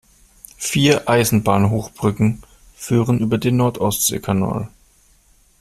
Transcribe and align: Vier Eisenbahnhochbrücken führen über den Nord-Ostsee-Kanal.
Vier 0.57 1.07
Eisenbahnhochbrücken 1.07 2.41
führen 2.75 3.19
über 3.19 3.37
den 3.37 3.57
Nord-Ostsee-Kanal. 3.57 4.69